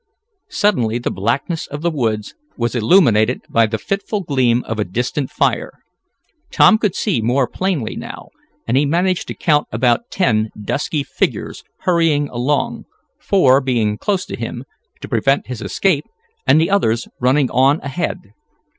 [0.49, 5.29] Suddenly the blackness of the woods was illuminated by the fitful gleam of a distant
[5.29, 5.73] fire.
[6.49, 8.29] Tom could see more plainly now,
[8.67, 12.85] and he managed to count about ten dusky figures hurrying along,
[13.19, 14.65] four being close to him,
[15.01, 16.05] to prevent his escape,
[16.47, 18.33] and the others running on ahead.